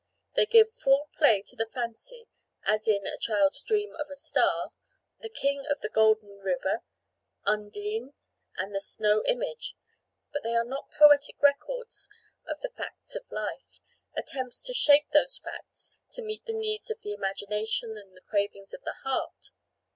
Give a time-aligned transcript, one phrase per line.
[0.33, 2.27] They give full play to the fancy
[2.63, 4.71] as in "A Child's Dream of a Star,"
[5.19, 6.81] "The King of the Golden River,"
[7.43, 8.15] "Undine,"
[8.57, 9.75] and "The Snow Image";
[10.33, 12.09] but they are not poetic records
[12.47, 13.79] of the facts of life,
[14.15, 18.81] attempts to shape those facts "to meet the needs of the imagination, the cravings of
[18.81, 19.51] the heart."